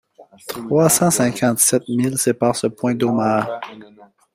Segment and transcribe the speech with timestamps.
[0.47, 3.61] Trois cent cinquante-sept milles séparent ce point d’Omaha.